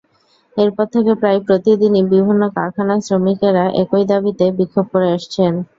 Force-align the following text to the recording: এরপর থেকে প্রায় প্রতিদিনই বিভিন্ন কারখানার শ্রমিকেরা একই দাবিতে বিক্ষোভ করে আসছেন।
এরপর 0.57 0.85
থেকে 0.93 1.11
প্রায় 1.21 1.39
প্রতিদিনই 1.47 2.03
বিভিন্ন 2.11 2.43
কারখানার 2.55 2.99
শ্রমিকেরা 3.07 3.63
একই 3.81 4.03
দাবিতে 4.11 4.45
বিক্ষোভ 4.57 4.85
করে 4.93 5.07
আসছেন। 5.15 5.53